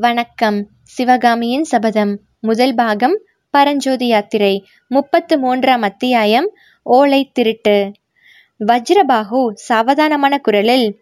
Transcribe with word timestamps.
வணக்கம். 0.00 0.68
சிவகாமியின் 0.82 1.64
சபதம். 1.64 2.20
முதல் 2.40 2.74
பாகம் 2.74 3.20
பரஞ்சோதி 3.50 4.06
யாத்திரை. 4.06 4.64
முப்பத்து 4.88 5.38
மூன்றாம் 5.38 5.82
அத்தியாயம் 5.82 6.52
ஓலை 6.82 7.30
திருட்டு. 7.32 7.92
வஜ்ரபாகு 8.66 9.52
சாவதானமான 9.68 10.38
குரலில் 10.38 10.98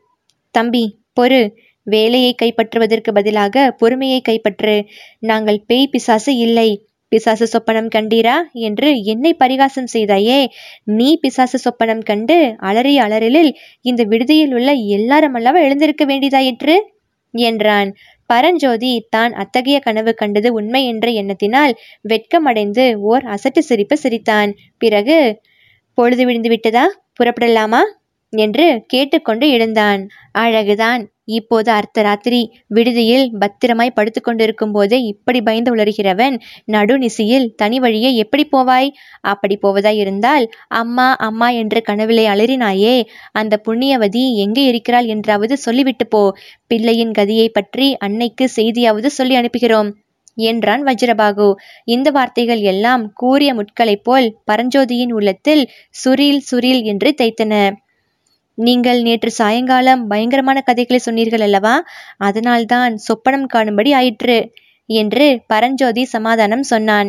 தம்பி 0.51 0.99
பொறு. 1.21 1.53
வேலையை 1.83 2.35
கைப்பற்றுவதற்கு 2.43 3.13
பதிலாக 3.15 3.71
பொறுமையை 3.71 4.23
கைப்பற்று. 4.29 4.87
நாங்கள் 5.19 5.63
பேய் 5.67 5.89
பிசாசு 5.89 6.37
இல்லை. 6.37 6.87
பிசாசு 7.09 7.49
சொப்பனம் 7.53 7.89
கண்டீரா? 7.95 8.35
என்று 8.53 9.03
என்னை 9.03 9.35
பரிகாசம் 9.35 9.87
செய்தாயே 9.93 10.47
நீ 10.85 11.19
பிசாசு 11.21 11.59
சொப்பனம் 11.59 12.03
கண்டு 12.03 12.55
அலறிய 12.59 13.03
அலறலில் 13.03 13.55
இந்த 13.81 14.05
விடுதியில் 14.05 14.55
உள்ள 14.55 14.73
எல்லாரும் 14.73 15.33
அல்லவா 15.33 15.59
எழுந்திருக்க 15.59 16.05
வேண்டியதாயிற்று 16.05 16.77
என்றான். 17.33 17.95
பரஞ்சோதி 18.27 19.07
தான் 19.11 19.33
அத்தகைய 19.33 19.79
கனவு 19.79 20.15
கண்டது 20.15 20.53
உண்மை 20.53 20.87
என்ற 20.87 21.11
எண்ணத்தினால் 21.11 21.73
வெட்கமடைந்து 22.09 22.95
ஓர் 23.03 23.25
அசட்டு 23.25 23.59
சிரிப்பு 23.59 23.97
சிரித்தான். 23.97 24.51
பிறகு 24.79 25.19
பொழுது 25.99 26.25
விழுந்து 26.25 26.49
விட்டதா? 26.49 26.85
புறப்படலாமா? 27.19 27.83
என்று 28.33 28.85
கேட்டுக்கொண்டு 28.87 29.51
எழுந்தான். 29.51 30.03
அழகுதான். 30.39 31.03
இப்போது 31.29 31.71
அர்த்த 31.73 32.03
ராத்திரி 32.03 32.41
விடுதியில் 32.69 33.27
பத்திரமாய் 33.39 33.95
படுத்து 33.95 34.21
கொண்டிருக்கும் 34.21 34.73
போதே 34.73 34.99
இப்படி 35.03 35.41
பயந்து 35.41 35.71
உளறுகிறவன் 35.75 36.37
நடுநிசியில் 36.67 37.47
தனி 37.55 37.79
வழியே 37.79 38.11
எப்படி 38.15 38.45
போவாய்? 38.53 38.89
அப்படி 39.25 39.57
போவதாயிருந்தால் 39.63 40.45
அம்மா 40.75 41.09
அம்மா 41.21 41.49
என்று 41.55 41.81
கனவிலே 41.83 42.27
அலறினாயே 42.27 42.97
அந்த 43.33 43.55
புண்ணியவதி 43.67 44.25
எங்கே 44.37 44.65
இருக்கிறாள் 44.65 45.07
என்றாவது 45.07 45.57
சொல்லிவிட்டு 45.57 46.07
போ. 46.07 46.23
பிள்ளையின் 46.67 47.15
கதியை 47.19 47.49
பற்றி 47.51 47.89
அன்னைக்கு 47.99 48.47
செய்தியாவது 48.57 49.11
சொல்லி 49.11 49.37
அனுப்புகிறோம் 49.37 49.91
என்றான் 50.45 50.83
வஜ்ரபாகு. 50.85 51.49
இந்த 51.87 52.09
வார்த்தைகள் 52.11 52.63
எல்லாம் 52.65 53.05
கூறிய 53.15 53.51
முட்களைப் 53.55 54.05
போல் 54.05 54.29
பரஞ்சோதியின் 54.51 55.13
உள்ளத்தில் 55.13 55.63
சுரீல் 55.95 56.43
சுரீல் 56.43 56.83
என்று 56.85 57.11
தைத்தன 57.19 57.53
நீங்கள் 58.59 59.01
நேற்று 59.03 59.31
சாயங்காலம் 59.31 60.03
பயங்கரமான 60.07 60.59
கதைகளை 60.61 60.99
சொன்னீர்கள் 60.99 61.45
அல்லவா? 61.47 61.75
அதனால்தான் 62.19 62.95
சொப்பனம் 63.07 63.47
காணும்படி 63.47 63.91
ஆயிற்று 63.93 64.39
என்று 64.89 65.27
பரஞ்சோதி 65.47 66.03
சமாதானம் 66.07 66.65
சொன்னான். 66.65 67.09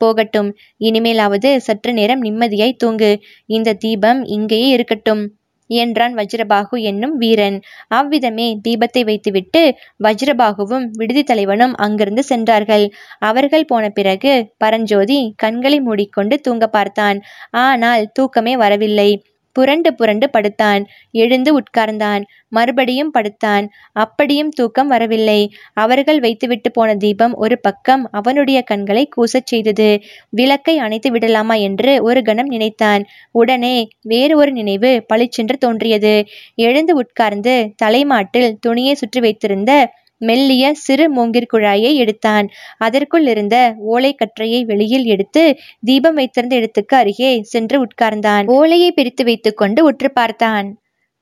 போகட்டும் 0.00 0.48
இனிமேலாவது 0.80 1.50
சற்று 1.58 1.92
நேரம் 1.92 2.22
நிம்மதியாய் 2.22 2.80
தூங்கு. 2.84 3.10
இந்த 3.46 3.74
தீபம் 3.74 4.20
இங்கேயே 4.36 4.68
இருக்கட்டும் 4.68 5.22
என்றான் 5.70 6.14
வஜ்ரபாகு 6.14 6.76
என்னும் 6.82 7.12
வீரன். 7.16 7.58
அவ்விதமே 7.88 8.46
தீபத்தை 8.64 9.02
வைத்துவிட்டு 9.04 9.62
வஜ்ரபாகுவும் 10.04 10.86
விடுதி 10.92 11.22
தலைவனும் 11.22 11.74
அங்கிருந்து 11.76 12.22
சென்றார்கள். 12.22 12.86
அவர்கள் 13.20 13.64
போன 13.64 13.84
பிறகு 13.90 14.32
பரஞ்சோதி 14.58 15.18
கண்களை 15.36 15.80
மூடிக்கொண்டு 15.80 16.36
தூங்க 16.40 16.66
பார்த்தான். 16.68 17.20
ஆனால் 17.64 18.04
தூக்கமே 18.12 18.54
வரவில்லை. 18.56 19.10
புரண்டு 19.52 19.94
புரண்டு 19.94 20.30
படுத்தான். 20.30 20.86
எழுந்து 21.12 21.50
உட்கார்ந்தான். 21.60 22.22
மறுபடியும் 22.48 23.10
படுத்தான். 23.10 23.66
அப்படியும் 23.92 24.50
தூக்கம் 24.50 24.88
வரவில்லை. 24.88 25.40
அவர்கள் 25.72 26.20
வைத்துவிட்டு 26.20 26.70
போன 26.70 26.94
தீபம் 26.96 27.34
ஒரு 27.34 27.60
பக்கம் 27.60 28.08
அவனுடைய 28.12 28.62
கண்களை 28.62 29.08
கூசச் 29.16 29.50
செய்தது. 29.52 30.00
விளக்கை 30.30 30.78
அணைத்து 30.78 31.10
விடலாமா 31.10 31.54
என்று 31.54 32.02
ஒரு 32.02 32.22
கணம் 32.22 32.46
நினைத்தான். 32.46 33.04
உடனே 33.30 33.88
வேறு 34.02 34.36
ஒரு 34.36 34.52
நினைவு 34.52 35.04
பளிச்சென்று 35.06 35.56
தோன்றியது. 35.58 36.14
எழுந்து 36.54 36.94
உட்கார்ந்து 36.96 37.72
தலைமாட்டில் 37.76 38.58
துணியை 38.60 38.94
சுற்றி 38.94 39.20
வைத்திருந்த 39.20 39.72
மெல்லிய 40.20 40.64
சிறு 40.74 41.06
மூங்கிற்குழாயை 41.16 41.92
எடுத்தான். 41.94 42.46
அதற்குள் 42.78 43.26
இருந்த 43.26 43.56
ஓலைக்கற்றையை 43.90 44.60
வெளியில் 44.64 45.04
எடுத்து 45.04 45.44
தீபம் 45.84 46.14
வைத்திருந்த 46.14 46.56
இடத்துக்கு 46.56 46.96
அருகே 46.96 47.32
சென்று 47.42 47.78
உட்கார்ந்தான். 47.82 48.46
ஓலையை 48.50 48.90
பிரித்து 48.92 49.24
வைத்துக்கொண்டு 49.24 49.84
உற்று 49.84 50.10
பார்த்தான். 50.12 50.68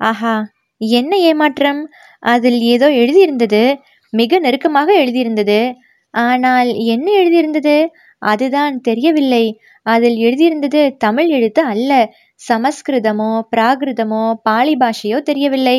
ஆஹா 0.01 0.35
என்ன 0.81 1.13
ஏமாற்றம்? 1.17 1.81
அதில் 2.23 2.61
ஏதோ 2.61 2.89
எழுதியிருந்தது. 2.91 3.63
மிக 4.13 4.39
நெருக்கமாக 4.39 4.91
எழுதியிருந்தது. 5.05 5.61
ஆனால் 6.15 6.69
என்ன 6.75 7.07
எழுதியிருந்தது? 7.23 7.77
அதுதான் 8.23 8.81
தெரியவில்லை. 8.81 9.45
அதில் 9.87 10.17
எழுதியிருந்தது 10.17 10.81
தமிழ் 10.97 11.29
எழுத்து 11.29 11.63
அல்ல. 11.63 11.93
சமஸ்கிருதமோ 12.41 13.31
பிராகிருதமோ 13.57 14.23
பாலி 14.43 14.75
பாஷையோ 14.77 15.19
தெரியவில்லை. 15.21 15.79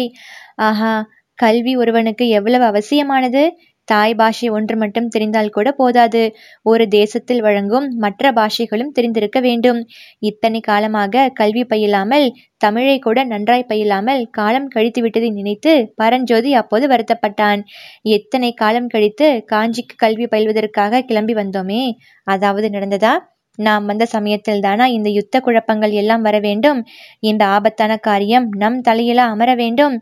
ஆஹா 0.56 0.94
கல்வி 1.40 1.74
ஒருவனுக்கு 1.76 2.26
எவ்வளவு 2.30 2.66
அவசியமானது? 2.66 3.44
தாய் 3.88 4.16
பாஷை 4.16 4.48
ஒன்று 4.50 4.76
மட்டும் 4.78 5.08
தெரிந்தால் 5.08 5.50
கூட 5.50 5.70
போதாது. 5.72 6.22
ஒரு 6.66 6.84
தேசத்தில் 6.88 7.42
வழங்கும் 7.42 7.88
மற்ற 7.98 8.32
பாஷைகளும் 8.32 8.92
தெரிந்திருக்க 8.92 9.40
வேண்டும். 9.40 9.80
இத்தனை 10.22 10.60
காலமாக 10.62 11.26
கல்வி 11.34 11.64
பயிலாமல் 11.64 12.28
தமிழை 12.58 13.00
கூட 13.00 13.24
நன்றாய் 13.24 13.70
பயிலாமல் 13.70 14.22
காலம் 14.30 14.68
கழித்து 14.68 15.02
விட்டதை 15.02 15.30
நினைத்து 15.30 15.74
பரஞ்சோதி 15.96 16.54
அப்போது 16.54 16.88
வருத்தப்பட்டான். 16.88 17.64
எத்தனை 18.10 18.52
காலம் 18.54 18.88
கழித்து 18.88 19.30
காஞ்சிக்கு 19.52 19.98
கல்வி 19.98 20.28
பயில்வதற்காக 20.28 21.04
கிளம்பி 21.04 21.34
வந்தோமே? 21.34 21.84
அதாவது 22.28 22.70
நடந்ததா? 22.70 23.14
நாம் 23.60 23.86
வந்த 23.86 24.06
சமயத்தில் 24.06 24.60
தானா 24.60 24.86
இந்த 24.88 25.10
யுத்த 25.10 25.40
குழப்பங்கள் 25.40 25.92
எல்லாம் 25.92 26.22
வர 26.22 26.36
வேண்டும். 26.40 26.80
இந்த 27.24 27.44
ஆபத்தான 27.46 27.98
காரியம் 28.00 28.48
நம் 28.58 28.82
தலையில 28.82 29.24
அமர 29.24 29.50
வேண்டும். 29.56 29.96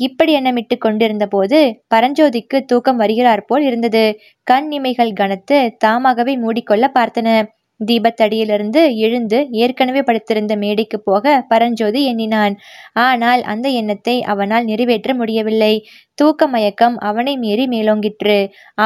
இப்படி 0.00 0.34
எண்ணமிட்டு 0.38 0.76
கொண்டிருந்த 0.78 1.26
போது 1.26 1.60
பரஞ்சோதிக்கு 1.94 2.58
தூக்கம் 2.64 2.96
வருகிறார் 2.96 3.44
போல் 3.44 3.62
இருந்தது. 3.62 4.04
கண் 4.46 4.70
இமைகள் 4.72 5.12
கனத்து 5.12 5.58
தாமாகவே 5.78 6.36
மூடிக்கொள்ள 6.36 6.86
பார்த்தன. 6.98 7.28
தீபத்தடியிலிருந்து 7.80 8.80
எழுந்து 8.96 9.38
ஏற்கனவே 9.50 10.00
படுத்திருந்த 10.02 10.54
மேடைக்கு 10.56 10.98
போக 11.00 11.24
பரஞ்சோதி 11.48 12.00
எண்ணினான். 12.04 12.54
ஆனால் 13.04 13.42
அந்த 13.42 13.66
எண்ணத்தை 13.70 14.16
அவனால் 14.22 14.64
நிறைவேற்ற 14.64 15.14
முடியவில்லை. 15.14 15.74
தூக்க 16.20 16.46
மயக்கம் 16.46 16.96
அவனை 17.00 17.34
மீறி 17.36 17.64
மேலோங்கிற்று. 17.66 18.36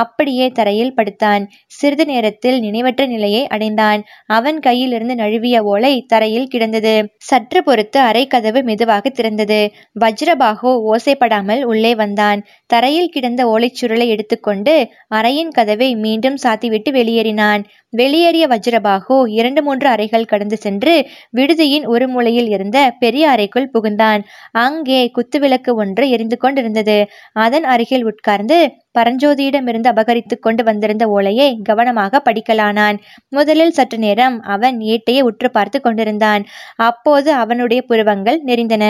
அப்படியே 0.00 0.46
தரையில் 0.50 0.94
படுத்தான். 0.94 1.44
சிறிது 1.76 2.04
நேரத்தில் 2.04 2.58
நினைவற்ற 2.60 3.02
நிலையை 3.06 3.42
அடைந்தான். 3.46 4.00
அவன் 4.30 4.58
கையிலிருந்து 4.66 5.14
நழுவிய 5.22 5.56
ஓலை 5.64 5.94
தரையில் 6.06 6.48
கிடந்தது. 6.48 6.94
சற்று 7.22 7.60
பொறுத்து 7.62 8.00
அரை 8.00 8.24
கதவு 8.26 8.62
மெதுவாக 8.62 9.12
திறந்தது. 9.18 9.60
வஜ்ரபாகு 10.04 10.72
ஓசைப்படாமல் 10.90 11.62
உள்ளே 11.64 11.92
வந்தான். 11.94 12.42
தரையில் 12.66 13.12
கிடந்த 13.14 13.42
ஓலைச்சுருளை 13.46 14.06
எடுத்துக்கொண்டு 14.06 14.74
அறையின் 15.14 15.52
கதவை 15.52 15.88
மீண்டும் 15.96 16.38
சாத்திவிட்டு 16.42 16.90
வெளியேறினான். 16.98 17.62
வெளியேறிய 17.92 18.44
வஜ்ரபாகு 18.46 19.16
இரண்டு 19.32 19.60
மூன்று 19.62 19.86
அறைகள் 19.88 20.30
கடந்து 20.30 20.56
சென்று 20.56 20.94
விடுதியின் 21.36 21.86
ஒரு 21.86 22.06
மூலையில் 22.08 22.48
இருந்த 22.48 22.78
பெரிய 22.98 23.24
அறைக்குள் 23.28 23.70
புகுந்தான். 23.74 24.22
அங்கே 24.58 25.00
குத்துவிளக்கு 25.16 25.72
ஒன்று 25.74 26.04
எரிந்து 26.10 26.36
கொண்டிருந்தது. 26.36 26.96
அதன் 27.32 27.64
அருகில் 27.64 28.04
உட்கார்ந்து 28.04 28.72
பரஞ்சோதியிடமிருந்து 28.98 29.86
அபகரித்து 29.86 30.38
கொண்டு 30.38 30.64
வந்திருந்த 30.64 31.08
ஓலையை 31.08 31.60
கவனமாக 31.62 32.22
படிக்கலானான். 32.24 32.98
முதலில் 33.28 33.70
சற்று 33.70 33.98
நேரம் 33.98 34.42
அவன் 34.42 34.80
ஏட்டையை 34.80 35.20
உற்று 35.20 35.50
பார்த்து 35.50 35.80
கொண்டிருந்தான். 35.80 36.44
அப்போது 36.76 37.32
அவனுடைய 37.32 37.82
புருவங்கள் 37.82 38.42
நெறிந்தன 38.46 38.84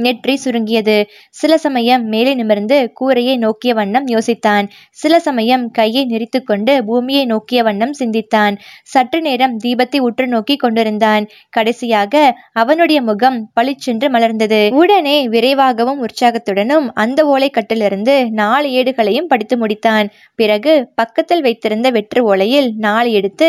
நெற்றி 0.00 0.34
சுருங்கியது. 0.36 0.96
சில 1.30 1.58
சமயம் 1.58 2.04
மேலே 2.04 2.32
நிமிர்ந்து 2.34 2.78
கூரையை 2.92 3.36
நோக்கிய 3.36 3.74
வண்ணம் 3.74 4.06
யோசித்தான். 4.06 4.66
சில 5.00 5.20
சமயம் 5.20 5.64
கையை 5.70 6.04
நெறித்து 6.06 6.40
கொண்டு 6.44 6.74
பூமியை 6.84 7.24
நோக்கிய 7.24 7.62
வண்ணம் 7.62 7.92
சிந்தித்தான். 7.92 8.54
சற்று 8.84 9.20
நேரம் 9.20 9.56
தீபத்தை 9.64 9.98
உற்று 9.98 10.26
நோக்கி 10.26 10.56
கொண்டிருந்தான். 10.56 11.24
கடைசியாக 11.50 12.14
அவனுடைய 12.52 12.98
முகம் 13.02 13.38
பளிச்சென்று 13.54 14.08
மலர்ந்தது. 14.10 14.60
உடனே 14.72 15.16
விரைவாகவும் 15.28 16.00
உற்சாகத்துடனும் 16.00 16.88
அந்த 16.94 17.20
ஓலைக்கட்டிலிருந்து 17.24 18.16
நாலு 18.32 18.68
ஏடுகளையும் 18.70 19.28
படித்து 19.28 19.56
முடித்தான். 19.56 20.08
பிறகு 20.34 20.72
பக்கத்தில் 20.94 21.40
வைத்திருந்த 21.40 21.88
வெற்று 21.90 22.20
ஓலையில் 22.34 22.68
நாலு 22.78 23.10
எடுத்து 23.12 23.48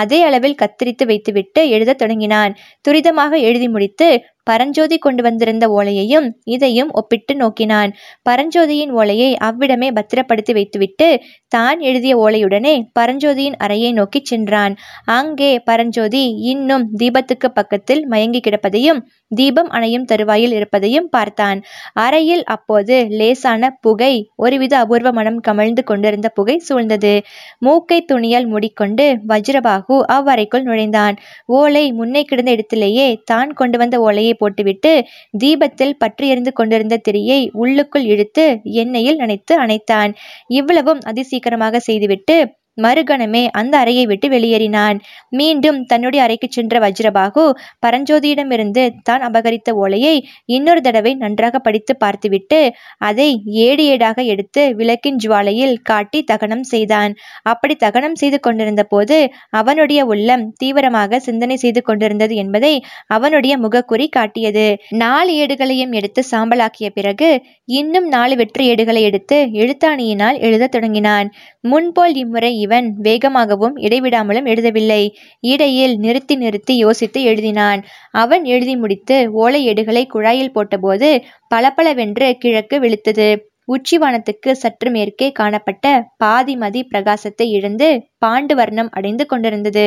அதே 0.00 0.18
அளவில் 0.22 0.58
கத்திரித்து 0.62 1.04
வைத்துவிட்டு 1.04 1.62
எழுதத் 1.68 1.98
தொடங்கினான். 1.98 2.52
துரிதமாக 2.84 3.32
எழுதி 3.40 3.68
முடித்து 3.68 4.08
பரஞ்சோதி 4.46 4.96
கொண்டு 4.98 5.22
வந்திருந்த 5.22 5.64
ஓலையையும் 5.68 6.26
இதையும் 6.54 6.90
ஒப்பிட்டு 6.92 7.34
நோக்கினான். 7.34 7.90
பரஞ்சோதியின் 8.28 8.92
ஓலையை 8.92 9.30
அவ்விடமே 9.48 9.88
பத்திரப்படுத்தி 9.92 10.52
வைத்துவிட்டு 10.52 11.08
தான் 11.52 11.78
எழுதிய 11.80 12.14
ஓலையுடனே 12.16 12.74
பரஞ்சோதியின் 12.98 13.56
அறையை 13.56 13.90
நோக்கி 13.92 14.20
சென்றான். 14.22 14.74
அங்கே 15.16 15.52
பரஞ்சோதி 15.60 16.24
இன்னும் 16.52 16.84
தீபத்துக்கு 16.98 17.50
பக்கத்தில் 17.50 18.02
மயங்கி 18.06 18.40
கிடப்பதையும் 18.40 19.00
தீபம் 19.30 19.70
அணையும் 19.70 20.06
தருவாயில் 20.10 20.54
இருப்பதையும் 20.58 21.08
பார்த்தான். 21.08 21.58
அறையில் 22.04 22.44
அப்போது 22.54 22.96
லேசான 23.20 23.72
புகை 23.80 24.12
ஒருவித 24.36 24.74
அபூர்வ 24.78 25.10
மனம் 25.12 25.40
கமழ்ந்து 25.48 25.82
கொண்டிருந்த 25.84 26.28
புகை 26.38 26.56
சூழ்ந்தது. 26.68 27.14
மூக்கை 27.58 27.98
துணியால் 28.04 28.48
மூடிக்கொண்டு 28.52 29.06
வஜ்ரபாகு 29.28 29.96
அவ்வறைக்குள் 30.16 30.66
நுழைந்தான். 30.68 31.16
ஓலை 31.58 31.84
முன்னே 31.92 32.22
கிடந்த 32.22 32.50
இடத்திலேயே 32.50 33.08
தான் 33.24 33.52
கொண்டு 33.52 33.78
வந்த 33.78 33.98
ஓலையை 34.00 34.29
எண்ணெயை 34.30 34.34
போட்டுவிட்டு 34.38 34.90
தீபத்தில் 35.38 35.98
பற்றி 35.98 36.24
எறிந்து 36.28 36.52
கொண்டிருந்த 36.52 36.96
திரியை 37.08 37.40
உள்ளுக்குள் 37.52 38.04
இழுத்து 38.04 38.44
எண்ணெயில் 38.74 39.18
நனைத்து 39.18 39.54
அணைத்தான். 39.56 40.10
இவ்வளவும் 40.50 41.00
அதிசீக்கிரமாக 41.06 41.80
செய்துவிட்டு 41.80 42.36
மறுகணமே 42.78 43.48
அந்த 43.50 43.78
அறையை 43.78 44.06
விட்டு 44.06 44.28
வெளியேறினான். 44.28 44.98
மீண்டும் 45.28 45.84
தன்னுடைய 45.84 46.24
அறைக்கு 46.24 46.48
சென்ற 46.50 46.78
வஜ்ரபாகு 46.78 47.44
பரஞ்சோதியிடமிருந்து 47.86 48.84
தான் 49.02 49.22
அபகரித்த 49.22 49.70
ஓலையை 49.72 50.14
இன்னொரு 50.46 50.80
தடவை 50.80 51.14
நன்றாக 51.14 51.58
படித்து 51.58 51.96
பார்த்துவிட்டு 51.96 52.60
அதை 52.98 53.42
ஏடு 53.44 53.84
ஏடாக 53.84 54.24
எடுத்து 54.24 54.74
விளக்கின் 54.74 55.20
ஜுவாலையில் 55.24 55.76
காட்டி 55.82 56.22
தகனம் 56.22 56.62
செய்தான். 56.62 57.14
அப்படி 57.42 57.74
தகனம் 57.74 58.14
செய்து 58.14 58.40
கொண்டிருந்த 58.40 58.82
போது 58.84 59.30
அவனுடைய 59.50 60.00
உள்ளம் 60.04 60.54
தீவிரமாக 60.56 61.20
சிந்தனை 61.20 61.56
செய்து 61.56 61.82
கொண்டிருந்தது 61.82 62.34
என்பதை 62.34 62.84
அவனுடைய 63.06 63.58
முகக்குறி 63.58 64.08
காட்டியது. 64.08 64.66
நாலு 64.88 65.32
ஏடுகளையும் 65.32 65.92
எடுத்து 65.92 66.24
சாம்பலாக்கிய 66.30 66.88
பிறகு 66.88 67.28
இன்னும் 67.64 68.08
நாலு 68.08 68.36
வெற்று 68.36 68.64
ஏடுகளை 68.64 69.02
எடுத்து 69.02 69.36
எழுத்தாணியினால் 69.62 70.38
எழுதத் 70.40 70.70
தொடங்கினான். 70.70 71.28
முன்போல் 71.60 72.14
இம்முறை 72.14 72.52
இவன் 72.60 72.88
வேகமாகவும் 73.02 73.76
இடைவிடாமலும் 73.80 74.48
எழுதவில்லை. 74.52 75.02
இடையில் 75.44 75.94
நிறுத்தி 75.98 76.36
நிறுத்தி 76.36 76.74
யோசித்து 76.76 77.20
எழுதினான். 77.24 77.82
அவன் 78.16 78.44
எழுதி 78.44 78.74
முடித்து 78.76 79.18
ஓலை 79.42 79.60
ஏடுகளை 79.64 80.02
குழாயில் 80.14 80.54
போட்டபோது 80.54 81.10
பளபளவென்று 81.48 82.28
கிழக்கு 82.38 82.78
விழுத்தது. 82.80 83.28
உச்சிவானத்துக்கு 83.68 84.50
சற்று 84.52 84.88
மேற்கே 84.90 85.26
காணப்பட்ட 85.32 85.86
பாதிமதி 86.16 86.80
பிரகாசத்தை 86.84 87.46
இழந்து 87.56 87.88
பாண்டு 88.24 88.54
வர்ணம் 88.54 88.90
அடைந்து 88.90 89.24
கொண்டிருந்தது. 89.26 89.84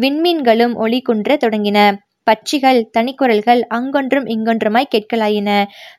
விண்மீன்களும் 0.00 0.74
ஒளி 0.76 1.00
குன்ற 1.00 1.36
தொடங்கின. 1.36 1.78
பட்சிகள் 2.26 2.80
தனிக்குரல்கள் 2.98 3.60
அங்கொன்றும் 3.68 4.26
இங்கொன்றுமாய் 4.26 4.90
கேட்கலாயின. 4.94 5.50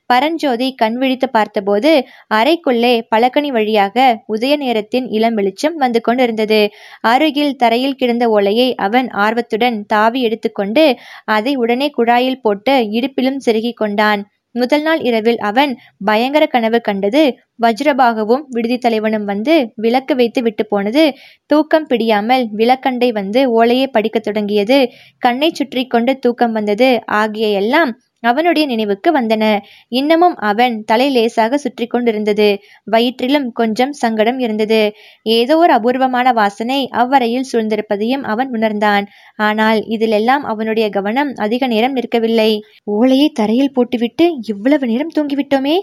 பரஞ்சோதி 0.05 0.67
கண்விழித்து 0.75 1.29
பார்த்தபோது 1.29 1.91
அறைக்குள்ளே 2.33 2.93
பலகனி 3.15 3.51
வழியாக 3.51 3.97
உதய 4.27 4.55
நேரத்தின் 4.57 5.07
இளம் 5.09 5.33
வெளிச்சம் 5.33 5.75
வந்து 5.75 6.01
கொண்டிருந்தது. 6.01 6.61
அருகில் 7.01 7.55
தரையில் 7.55 7.95
கிடந்த 7.95 8.27
ஓலையை 8.29 8.75
அவன் 8.79 9.09
ஆர்வத்துடன் 9.25 9.85
தாவி 9.85 10.21
எடுத்துக்கொண்டு 10.21 10.85
அதை 11.29 11.55
உடனே 11.55 11.89
குழாயில் 11.97 12.41
போட்டு 12.41 12.75
இடுப்பிலும் 12.91 13.41
செருகிக் 13.45 13.77
கொண்டான். 13.77 14.23
முதல் 14.55 14.81
நாள் 14.81 15.01
இரவில் 15.01 15.39
அவன் 15.41 15.71
பயங்கர 16.05 16.44
கனவு 16.45 16.79
கண்டது. 16.81 17.23
வஜ்ரபாகவும் 17.61 18.44
விடுதி 18.50 18.77
தலைவனும் 18.77 19.25
வந்து 19.25 19.55
விளக்கு 19.75 20.15
வைத்து 20.15 20.41
விட்டு 20.41 20.63
போனது. 20.65 21.03
தூக்கம் 21.45 21.88
பிடியாமல் 21.88 22.44
விளக்கண்டை 22.55 23.09
வந்து 23.11 23.51
ஓலையை 23.51 23.88
படிக்கத் 23.88 24.23
தொடங்கியது. 24.23 24.79
கண்ணை 25.19 25.50
சுற்றி 25.53 25.88
கொண்டு 25.88 26.19
தூக்கம் 26.19 26.51
வந்தது. 26.51 26.89
ஆகிய 27.13 27.47
எல்லாம் 27.61 27.94
அவனுடைய 28.23 28.67
நினைவுக்கு 28.67 29.11
வந்தன. 29.19 29.59
இன்னமும் 29.87 30.35
அவன் 30.35 30.83
தலை 30.83 31.09
லேசாக 31.09 31.57
சுற்றி 31.57 31.87
கொண்டிருந்தது. 31.87 32.49
வயிற்றிலும் 32.91 33.51
கொஞ்சம் 33.51 33.91
சங்கடம் 33.91 34.39
இருந்தது. 34.39 34.81
ஏதோ 35.21 35.57
ஒரு 35.57 35.73
அபூர்வமான 35.73 36.31
வாசனை 36.31 36.87
அவ்வரையில் 36.91 37.49
சூழ்ந்திருப்பதையும் 37.51 38.23
அவன் 38.23 38.49
உணர்ந்தான். 38.49 39.05
ஆனால் 39.35 39.79
இதிலெல்லாம் 39.87 40.43
அவனுடைய 40.43 40.89
கவனம் 40.89 41.31
அதிக 41.35 41.67
நேரம் 41.67 41.95
நிற்கவில்லை. 41.95 42.51
ஓலையை 42.83 43.29
தரையில் 43.29 43.71
போட்டுவிட்டு 43.71 44.27
இவ்வளவு 44.47 44.85
நேரம் 44.87 45.15
தூங்கிவிட்டோமே? 45.15 45.77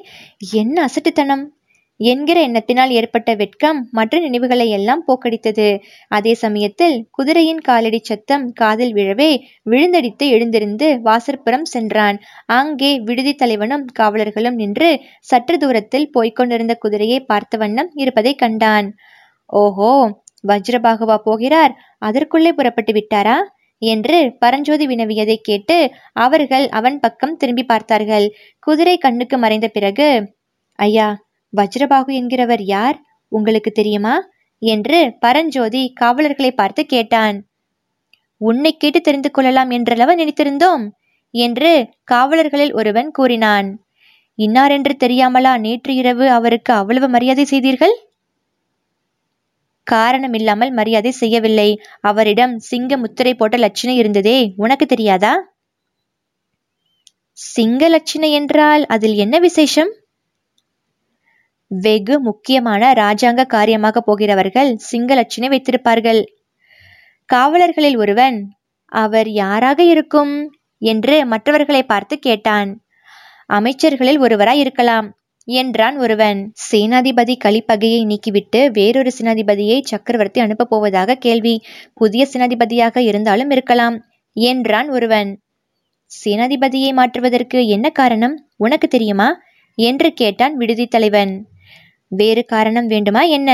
என்ன 0.52 0.76
அசட்டுத்தனம்? 0.82 1.44
என்கிற 2.00 2.38
எண்ணத்தினால் 2.49 2.91
ஏற்பட்ட 2.91 3.31
வெட்கம் 3.35 3.79
மற்ற 3.91 4.19
நினைவுகளை 4.19 4.67
எல்லாம் 4.69 5.02
போக்கடித்தது. 5.06 5.67
அதே 6.08 6.32
சமயத்தில் 6.35 6.97
குதிரையின் 7.11 7.61
காலடி 7.61 8.00
சத்தம் 8.02 8.47
காதில் 8.52 8.94
விழவே 8.94 9.31
விழுந்தடித்து 9.70 10.26
எழுந்திருந்து 10.29 10.88
வாசற்புறம் 11.05 11.67
சென்றான். 11.75 12.19
அங்கே 12.52 12.93
விடுதி 13.00 13.35
தலைவனும் 13.35 13.85
காவலர்களும் 13.99 14.55
நின்று 14.55 14.91
சற்று 15.20 15.58
தூரத்தில் 15.58 16.11
போய்க் 16.11 16.37
கொண்டிருந்த 16.37 16.75
குதிரையை 16.75 17.20
பார்த்த 17.25 17.56
வண்ணம் 17.56 17.93
இருப்பதை 17.94 18.35
கண்டான். 18.35 18.88
ஓஹோ 19.52 19.93
வஜ்ரபாகுவா 20.49 21.17
போகிறார். 21.25 21.73
அதற்குள்ளே 21.99 22.52
புறப்பட்டு 22.52 22.93
விட்டாரா? 22.93 23.38
என்று 23.82 24.19
பரஞ்சோதி 24.38 24.87
வினவியதை 24.87 25.37
கேட்டு 25.43 25.76
அவர்கள் 26.12 26.67
அவன் 26.69 26.97
பக்கம் 27.00 27.37
திரும்பி 27.37 27.64
பார்த்தார்கள். 27.64 28.26
குதிரை 28.58 28.97
கண்ணுக்கு 28.99 29.37
மறைந்த 29.38 29.69
பிறகு 29.69 30.08
ஐயா 30.79 31.08
வஜ்ரபாகு 31.56 32.12
என்கிறவர் 32.20 32.62
யார்? 32.62 33.02
உங்களுக்கு 33.29 33.70
தெரியுமா? 33.70 34.29
என்று 34.58 35.17
பரஞ்சோதி 35.20 35.93
காவலர்களை 35.93 36.50
பார்த்து 36.52 36.87
கேட்டான். 36.87 37.47
உன்னை 38.37 38.76
கேட்டு 38.76 39.00
தெரிந்து 39.00 39.31
கொள்ளலாம் 39.31 39.70
என்றளவா 39.70 40.14
நினைத்திருந்தோம்? 40.14 40.91
என்று 41.31 41.88
காவலர்களில் 42.12 42.73
ஒருவன் 42.73 43.11
கூறினான். 43.11 43.87
இன்னார் 44.35 44.70
என்று 44.70 45.08
தெரியாமலா 45.08 45.58
நேற்று 45.58 45.94
இரவு 45.94 46.31
அவருக்கு 46.31 46.73
அவ்வளவு 46.73 47.08
மரியாதை 47.08 47.44
செய்தீர்கள்? 47.44 47.94
காரணமில்லாமல் 49.82 50.70
மரியாதை 50.70 51.11
செய்யவில்லை. 51.11 51.81
அவரிடம் 52.00 52.58
சிங்க 52.58 52.97
முத்திரை 52.97 53.35
போட்ட 53.35 53.56
லட்சணை 53.56 53.94
இருந்ததே 53.97 54.52
உனக்கு 54.56 54.87
தெரியாதா? 54.87 55.52
சிங்க 57.32 57.88
லட்சணை 57.88 58.31
என்றால் 58.31 58.87
அதில் 58.87 59.14
என்ன 59.14 59.38
விசேஷம்? 59.38 59.93
வெகு 61.70 62.20
முக்கியமான 62.20 62.93
ராஜாங்க 62.93 63.46
காரியமாக 63.46 64.00
போகிறவர்கள் 64.00 64.76
சிங்க 64.76 65.26
வைத்திருப்பார்கள். 65.38 66.25
காவலர்களில் 67.32 67.96
ஒருவன் 67.96 68.49
அவர் 68.87 69.28
யாராக 69.28 69.82
இருக்கும்? 69.82 70.52
என்று 70.78 71.26
மற்றவர்களை 71.26 71.82
பார்த்து 71.82 72.19
கேட்டான். 72.19 72.82
அமைச்சர்களில் 73.52 74.19
ஒருவராய் 74.19 74.58
இருக்கலாம் 74.58 75.14
என்றான் 75.44 75.99
ஒருவன். 75.99 76.52
சேனாதிபதி 76.72 77.34
கலிப்பகையை 77.44 78.00
நீக்கிவிட்டு 78.06 78.70
வேறொரு 78.70 79.11
சேனாதிபதியை 79.19 79.81
சக்கரவர்த்தி 79.82 80.40
அனுப்பப் 80.40 80.70
போவதாக 80.70 81.14
கேள்வி. 81.14 81.62
புதிய 81.94 82.26
சேனாதிபதியாக 82.32 82.99
இருந்தாலும் 82.99 83.50
இருக்கலாம் 83.50 84.05
என்றான் 84.32 84.90
ஒருவன். 84.90 85.40
சேனாதிபதியை 86.25 86.93
மாற்றுவதற்கு 86.93 87.66
என்ன 87.66 87.90
காரணம்? 87.90 88.49
உனக்கு 88.56 88.88
தெரியுமா? 88.88 89.40
என்று 89.75 90.12
கேட்டான் 90.12 90.56
விடுதி 90.56 90.87
தலைவன். 90.87 91.50
வேறு 92.11 92.45
காரணம் 92.45 92.87
வேண்டுமா? 92.87 93.23
என்ன? 93.23 93.51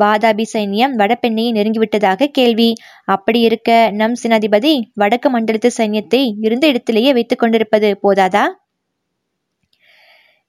வாதாபி 0.00 0.44
சைன்யம் 0.52 0.94
வடபெண்ணையை 0.96 1.50
நெருங்கிவிட்டதாக 1.52 2.26
கேள்வி. 2.26 2.72
அப்படி 3.04 3.40
இருக்க 3.40 3.90
நம் 3.90 4.16
சேனாதிபதி 4.22 4.74
வடக்கு 4.94 5.30
மண்டலத்து 5.30 5.70
சைன்யத்தை 5.78 6.32
இருந்த 6.40 6.66
இடத்திலேயே 6.66 7.12
வைத்துக் 7.12 7.38
கொண்டிருப்பது 7.38 7.98
போதாதா? 8.02 8.44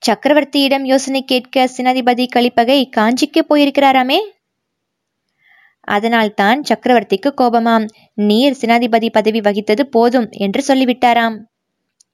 சக்கரவர்த்தியிடம் 0.01 0.83
யோசனை 0.83 1.21
கேட்க 1.23 1.67
சேனாதிபதி 1.77 2.25
கலிப்பகை 2.35 2.79
காஞ்சிக்கு 2.97 3.41
போயிருக்கிறாராமே? 3.49 4.19
அதனால்தான் 5.87 6.63
சக்கரவர்த்திக்கு 6.69 7.29
கோபமாம். 7.41 7.85
நீர் 8.13 8.57
சேனாதிபதி 8.61 9.09
பதவி 9.09 9.39
வகித்தது 9.39 9.81
போதும் 9.81 10.27
என்று 10.37 10.61
சொல்லிவிட்டாராம். 10.67 11.37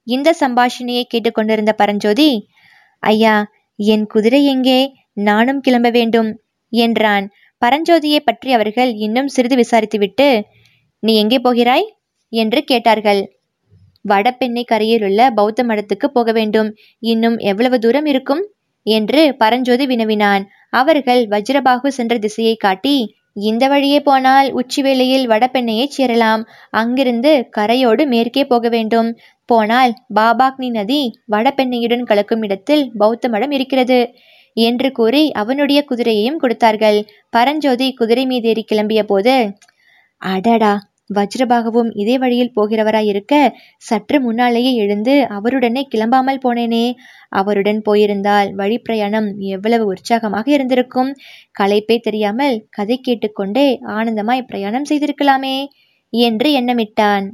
இந்த 0.06 0.34
சம்பாஷணையை 0.40 1.02
கேட்டுக்கொண்டிருந்த 1.02 1.72
பரஞ்சோதி 1.72 2.30
ஐயா 3.02 3.34
என் 3.78 4.06
குதிரை 4.06 4.44
எங்கே? 4.44 4.80
நானும் 5.16 5.60
கிளம்ப 5.60 5.88
வேண்டும் 5.90 6.30
என்றான். 6.72 7.26
பரஞ்சோதியை 7.62 8.20
பற்றி 8.24 8.52
அவர்கள் 8.52 8.90
இன்னும் 8.96 9.28
சிறிது 9.28 9.56
விசாரித்துவிட்டு 9.56 10.28
நீ 11.02 11.12
எங்கே 11.14 11.38
போகிறாய்? 11.38 11.86
என்று 12.32 12.60
கேட்டார்கள். 12.64 13.20
வடபெண்ணை 14.04 14.62
கரையிலுள்ள 14.64 15.20
பௌத்த 15.30 15.64
மடத்துக்கு 15.64 16.06
போக 16.06 16.32
வேண்டும். 16.32 16.68
இன்னும் 17.02 17.36
எவ்வளவு 17.42 17.78
தூரம் 17.78 18.06
இருக்கும்? 18.06 18.42
என்று 18.86 19.36
பரஞ்சோதி 19.36 19.86
வினவினான். 19.86 20.42
அவர்கள் 20.70 21.22
வஜ்ரபாகு 21.26 21.88
சென்ற 21.88 22.14
திசையை 22.18 22.56
காட்டி 22.56 22.96
இந்த 23.42 23.64
வழியே 23.68 24.00
போனால் 24.00 24.48
உச்சி 24.52 24.82
வேளையில் 24.82 25.24
வடபெண்ணையை 25.28 25.86
சேரலாம். 25.86 26.42
அங்கிருந்து 26.70 27.48
கரையோடு 27.56 28.02
மேற்கே 28.06 28.42
போக 28.44 28.68
வேண்டும். 28.68 29.08
போனால் 29.48 29.92
பாபாக்னி 30.14 30.68
நதி 30.70 31.00
வடபெண்ணையுடன் 31.32 32.04
கலக்கும் 32.04 32.42
இடத்தில் 32.42 32.84
பௌத்த 32.96 33.28
மடம் 33.28 33.50
இருக்கிறது. 33.50 33.98
என்று 34.56 34.92
கூறி 34.92 35.32
அவனுடைய 35.32 35.84
குதிரையையும் 35.90 36.36
கொடுத்தார்கள். 36.36 37.06
பரஞ்சோதி 37.30 37.92
குதிரை 37.92 38.26
மீதேறி 38.26 38.64
கிளம்பிய 38.72 39.02
போது 39.02 39.36
அடடா 40.18 40.72
வஜ்ரபாகவும் 41.10 41.90
இதே 41.92 42.18
வழியில் 42.18 42.52
போகிறவராயிருக்க 42.56 43.34
சற்று 43.78 44.20
முன்னாலேயே 44.20 44.74
எழுந்து 44.74 45.26
அவருடனே 45.28 45.82
கிளம்பாமல் 45.94 46.40
போனேனே. 46.44 46.94
அவருடன் 47.28 47.82
போயிருந்தால் 47.82 48.54
வழி 48.54 48.78
பிரயாணம் 48.78 49.38
எவ்வளவு 49.38 49.86
உற்சாகமாக 49.86 50.50
இருந்திருக்கும். 50.50 51.10
களைப்பே 51.60 51.98
தெரியாமல் 51.98 52.68
கதை 52.70 53.00
கேட்டுக்கொண்டே 53.00 53.80
ஆனந்தமாய் 53.86 54.42
பிரயாணம் 54.42 54.88
செய்திருக்கலாமே 54.90 55.66
என்று 56.12 56.50
எண்ணமிட்டான். 56.60 57.26